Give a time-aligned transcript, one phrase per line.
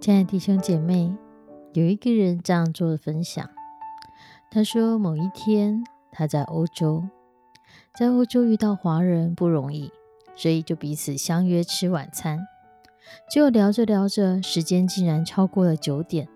[0.00, 1.14] 亲爱的弟兄姐妹，
[1.74, 3.46] 有一个人这样做的分享。
[4.50, 7.04] 他说，某一天他在欧洲，
[7.98, 9.92] 在欧洲遇到华人不容易，
[10.34, 12.40] 所以就彼此相约吃晚餐。
[13.30, 16.26] 结果聊着聊着，时间竟然超过了九点，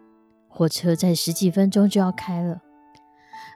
[0.47, 2.61] 火车在十几分钟就要开了。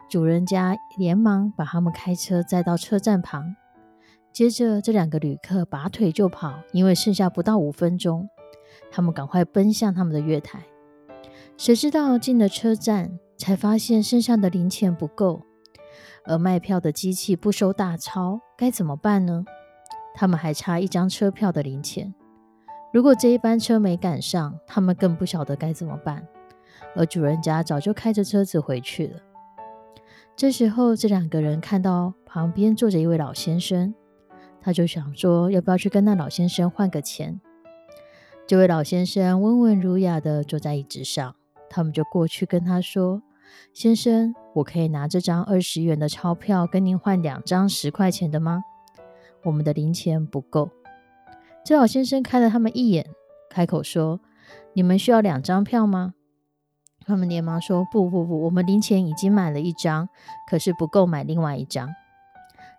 [0.08, 3.54] 主人家连忙把他们开车载到车站旁，
[4.32, 8.26] 接着这两个旅客拔腿就跑，因为剩下不到五分钟。
[8.90, 10.64] 他们赶快奔向他们的月台，
[11.56, 15.42] 谁知道进了车站，才发现剩下的零钱不够，
[16.24, 19.44] 而卖票的机器不收大钞，该怎么办呢？
[20.14, 22.12] 他们还差一张车票的零钱，
[22.92, 26.26] 如果这一班车没赶上，他们更不晓得该怎么办。
[26.96, 29.20] 而主人家早就开着车子回去了。
[30.34, 33.94] 这时候，这两个人看到旁边坐着一位老先生，
[34.60, 37.40] 他就想说，要不要去跟那老先生换个钱？
[38.48, 41.36] 这位老先生温文儒雅的坐在椅子上，
[41.68, 43.20] 他们就过去跟他说
[43.74, 48.62] ：“先生，我可以拿这张二十元的钞票跟您换两张十块钱的吗？
[49.44, 50.70] 我们的零钱不够。”
[51.62, 53.06] 这老先生看了他们一眼，
[53.50, 54.18] 开口说
[54.72, 56.14] ：“你们需要两张票吗？”
[57.04, 60.08] 他们连忙说：“不不不，我们零钱已经买了一张，
[60.48, 61.90] 可是不够买另外一张。”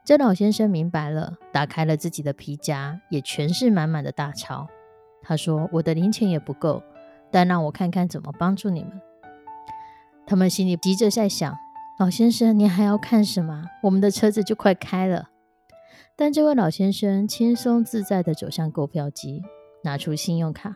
[0.04, 4.68] 这老先生明白了，打开了自己的皮夹，也全是满满的大钞。
[5.22, 6.82] 他说：“我的零钱也不够，
[7.32, 9.02] 但让我看看怎么帮助你们。”
[10.26, 11.58] 他们心里急着在想
[12.00, 13.66] ：“老先生，您还要看什么？
[13.84, 15.30] 我们的车子就快开了。”
[16.16, 19.42] 但这位老先生轻松自在地走向购票机，
[19.84, 20.76] 拿出信用卡，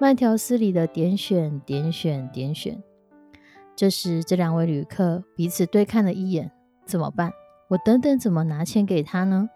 [0.00, 2.82] 慢条斯理地点选、点选、点选。
[3.76, 6.50] 这时，这两位旅客彼此对看了一眼，
[6.84, 7.32] 怎么办？
[7.68, 9.48] 我等等怎么拿钱给他呢？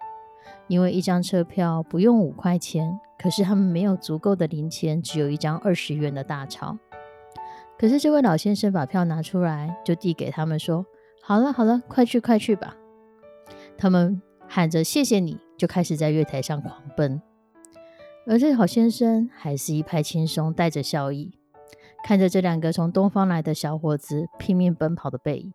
[0.69, 6.79] 因为一张车票不用五块钱，可是他们没有足够的零钱，只有一张二十元的大钞。
[7.79, 10.87] 可是这位老先生把票拿出来，就递给他们说
[11.23, 12.77] ：“好了好了，快去快去吧。”
[13.77, 17.21] 他们喊着“谢谢你”，就开始在月台上狂奔。
[18.27, 21.39] 而这老先生还是一派轻松，带着笑意，
[22.05, 25.53] 看着这两个从东方来的小伙子拼命奔跑的背影。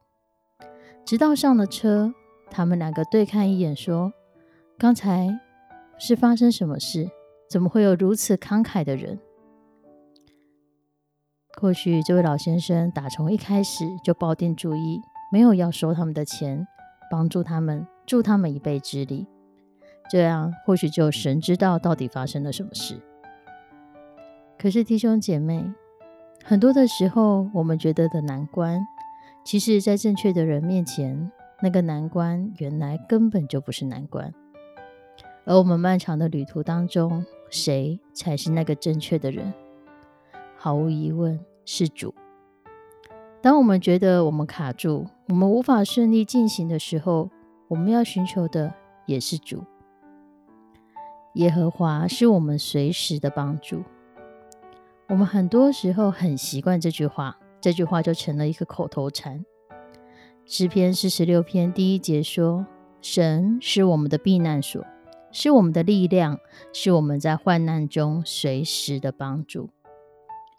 [1.05, 2.13] 直到上了车，
[2.51, 4.13] 他们两个对看一眼，说。
[4.77, 5.37] 刚才
[5.97, 7.09] 是发生什么事？
[7.49, 9.17] 怎么会有如此慷慨的人？
[11.59, 15.01] 或许这位老先生打从一开始就抱定主意，
[15.31, 16.67] 没有要收他们的钱，
[17.09, 19.25] 帮助他们，助他们一臂之力。
[20.11, 22.99] 这样或许就神知道到底发生了什么事。
[24.59, 25.73] 可是弟兄姐妹，
[26.43, 28.79] 很多的时候，我们觉得的难关，
[29.43, 31.31] 其实在正确的人面前，
[31.63, 34.31] 那个难关原来根本就不是难关。
[35.45, 39.53] 而我们漫长的旅途当中，谁才是那个正确的人？
[40.57, 42.13] 毫无疑问是主。
[43.41, 47.29] 当我们觉得我们卡住，我们无法顺利进行的时候，
[47.69, 48.73] 我们要寻求的
[49.05, 49.63] 也是主。
[51.35, 53.83] 耶和华是我们随时的帮助。
[55.07, 59.45] 我们很多时候很习惯这句话，这句话就成了一个口头禅。
[60.45, 62.65] 诗篇四十六篇第一节说
[63.01, 64.85] ：“神是我们的避难所。”
[65.31, 66.39] 是我们的力量，
[66.73, 69.69] 是我们在患难中随时的帮助。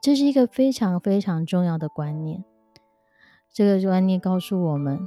[0.00, 2.44] 这是一个非常非常重要的观念。
[3.52, 5.00] 这个观念告诉我们，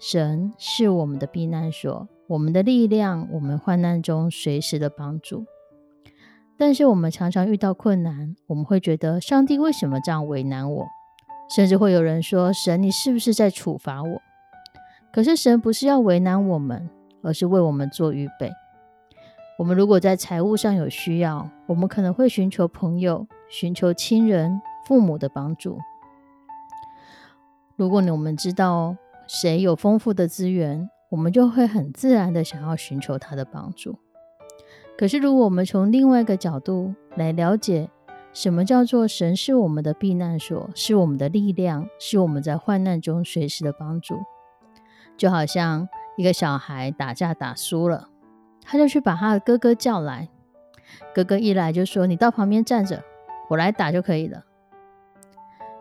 [0.00, 5.44] 神是我们的避难所，我们的力量，我们患难中随时的帮助。
[6.56, 10.86] 但是我们常常遇到困难，我们会觉得上帝为什么这样为难我？
[11.54, 14.22] 甚至会有人说：“神，你是不是在处罚我？”
[15.12, 16.88] 可是神不是要为难我们，
[17.22, 18.52] 而是为我们做预备。
[19.58, 25.76] 我们如果在财务上有需要，我们可能会寻求朋友、寻求亲人、父母的帮助。
[27.74, 28.96] 如果我们知道
[29.26, 33.98] 谁有丰富的资源，我们就会很自然的想要寻求他的帮助。
[34.96, 37.90] 可是，如果我们从另外一个角度来了解，
[38.32, 44.20] 什么叫做神是我们的避难所，是我们的力量，是我们在患难中随时的帮助，
[45.16, 48.08] 就好像一个小孩打架打输了，
[48.68, 50.28] 他就去把他的哥哥叫来，
[51.14, 53.02] 哥哥一来就说：“你到旁边站着，
[53.48, 54.44] 我来打就可以了。”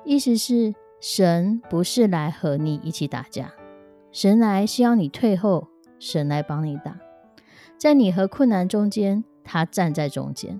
[0.05, 0.73] 意思是。
[0.99, 3.53] 神不是来和你一起打架，
[4.11, 5.67] 神来是要你退后，
[5.99, 6.97] 神来帮你打，
[7.77, 10.59] 在你和困难中间，他站在中间，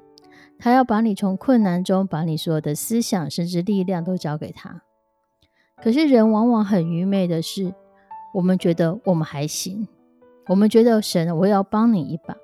[0.60, 4.84] 他要把你从困难中，把你所有的思想甚至力量都交给他。
[5.82, 7.74] 可是人往往很愚昧的是，
[8.36, 9.88] 我们觉得我们还行，
[10.48, 12.36] 我们觉得神我要帮你一把。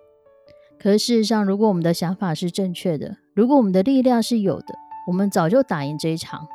[0.78, 4.76] 可是事实上，如果我们的想法是正确的，如果我们的力量是有的，
[5.08, 6.48] 我们早就打赢这一场。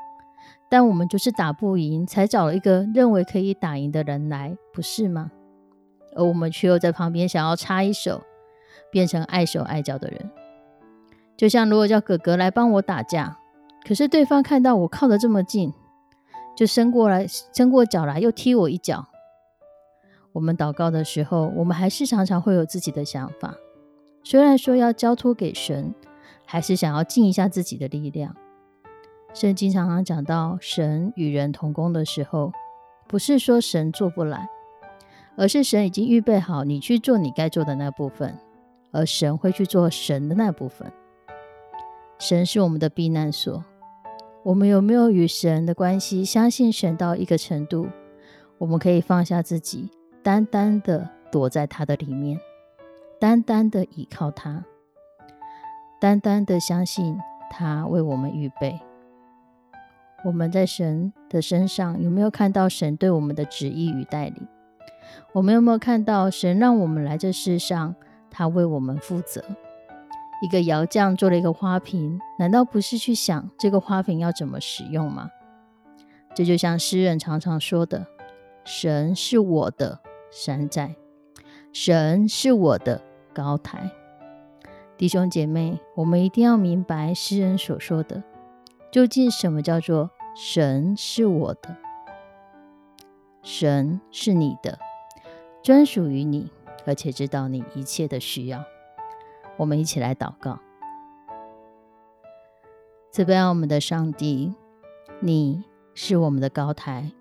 [0.70, 5.30] 但我们就是打不赢，才找了一个认为可以打赢的人来，不是吗？
[6.14, 8.20] 而我们却又在旁边想要插一手，
[8.90, 10.30] 变成碍手碍脚的人。
[11.38, 13.38] 就像如果叫哥哥来帮我打架，
[13.86, 15.72] 可是对方看到我靠得这么近，
[16.54, 19.06] 就伸过来、伸过脚来，又踢我一脚。
[20.32, 23.54] 我们祷告的时候，我们还是常常会有自己的想法，
[24.22, 25.94] 虽然说要交托给神，
[26.44, 28.36] 还是想要尽一下自己的力量。
[29.34, 32.52] 圣经常常讲到神与人同工的时候，
[33.06, 34.48] 不是说神做不来，
[35.36, 38.38] 而是神已经预备好你去做你该做的那部分，
[38.90, 40.90] 而神会去做神的那部分。
[42.18, 43.64] 神是我们的避难所。
[44.44, 46.24] 我们有没有与神的关系？
[46.24, 47.88] 相信神到一个程度，
[48.56, 49.90] 我们可以放下自己，
[50.28, 52.38] 单单的躲在他的里面，
[53.18, 54.62] 单单的依靠他，
[55.98, 57.18] 单单的相信
[57.50, 58.78] 他为我们预备。
[60.26, 64.46] 我们在神的身上有没有看到神对我们的旨意与带领？
[65.32, 67.94] 我们有没有看到神让我们来这世上，
[68.30, 69.42] 他为我们负责？
[70.42, 75.30] 一个窑匠做了一个花瓶，难道不是去想这个花瓶要怎么使用吗？
[76.34, 78.06] 这就像诗人常常说的
[78.62, 80.94] ：“神是我的山寨，
[81.72, 83.02] 神是我的
[83.32, 83.90] 高台。”
[84.96, 88.22] 弟兄姐妹，我们一定要明白诗人所说的。
[88.90, 91.76] 究竟什么叫做神是我的？
[93.42, 94.78] 神是你的，
[95.62, 96.50] 专属于你，
[96.84, 98.64] 而且知道你一切的需要。
[99.56, 100.58] 我们一起来祷告：
[103.10, 104.54] 慈悲我们的上帝，
[105.20, 105.64] 你
[105.94, 107.12] 是我们的高台，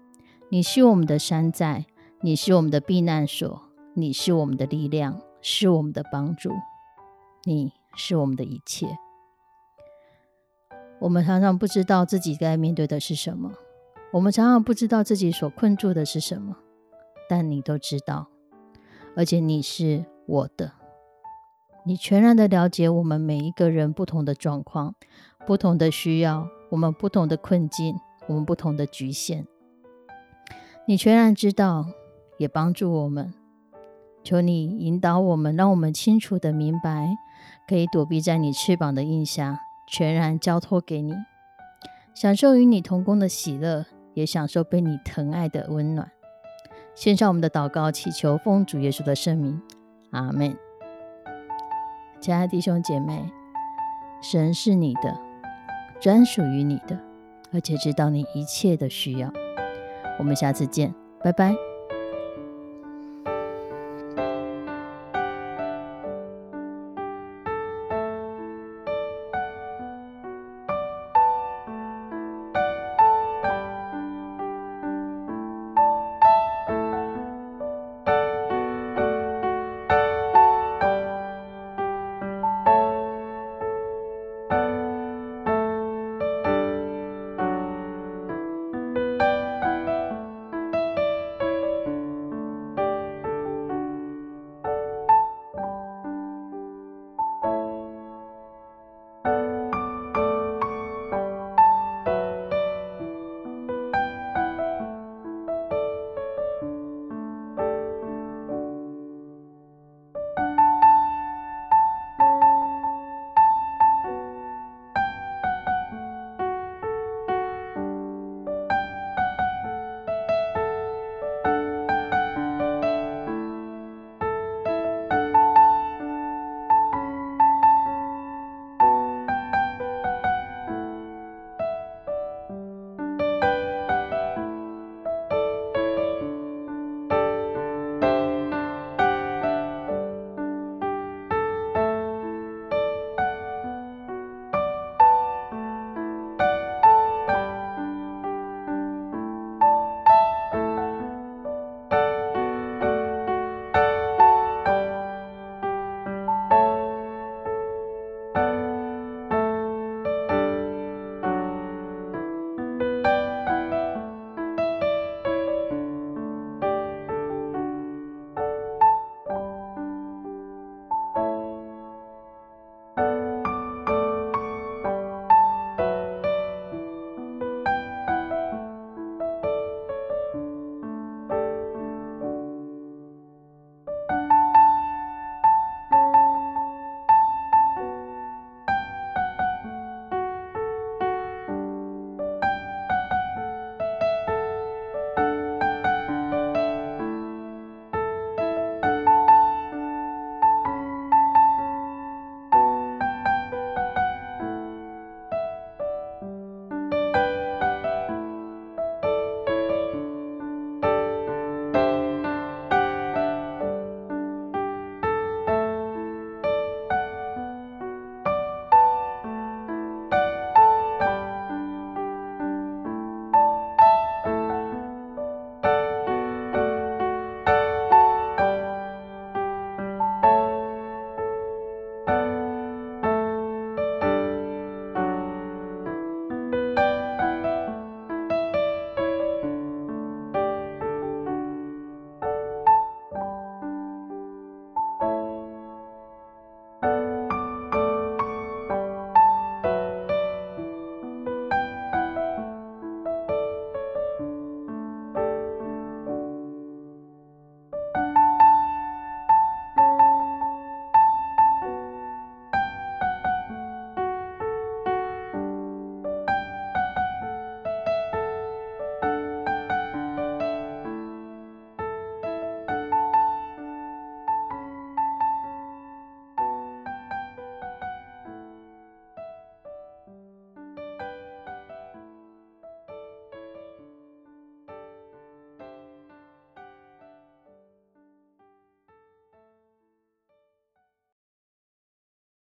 [0.50, 1.86] 你是我们的山寨，
[2.22, 3.62] 你是我们的避难所，
[3.94, 6.52] 你是我们的力量，是我们的帮助，
[7.44, 8.98] 你是我们的一切。
[11.00, 13.54] 我们常常不知道自己该面对的是什么，
[14.12, 16.58] 我们常常不知道自己所困住的是什么，
[17.30, 18.28] 但你都知道，
[19.16, 20.72] 而且你是我的，
[21.86, 24.96] 你全然的了解我们每一个人不同的状况、
[25.46, 29.46] 不同的需要、我们不同的困境、我们不同的局限，
[30.88, 31.86] 你全然知道，
[32.38, 33.34] 也帮助我们。
[34.24, 37.18] 求你引导我们，让我们清楚的明白，
[37.68, 39.60] 可以躲避在你翅膀的印下。
[39.90, 41.16] 全然交托给你，
[42.14, 46.12] 享受与你同工的喜乐，也享受被你疼爱的温暖。
[46.94, 49.62] 献上我们的祷告，祈求奉主耶稣的圣名，
[50.12, 50.58] 阿门。
[52.20, 53.32] 亲爱的弟兄姐妹，
[54.22, 55.18] 神是你的，
[56.02, 57.00] 专属于你的，
[57.54, 59.32] 而且知道你一切的需要。
[60.20, 61.67] 我们下次见，拜拜。